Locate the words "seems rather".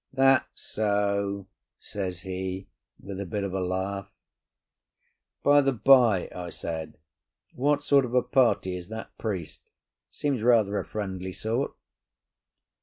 10.09-10.79